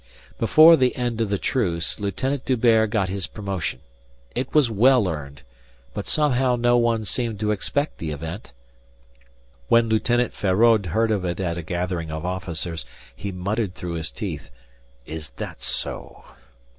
[0.39, 3.81] Before the end of the truce, Lieutenant D'Hubert got his promotion.
[4.33, 5.43] It was well earned,
[5.93, 8.51] but somehow no one seemed to expect the event.
[9.67, 12.83] When Lieutenant Feraud heard of it at a gathering of officers,
[13.15, 14.49] he muttered through his teeth,
[15.05, 16.23] "Is that so?"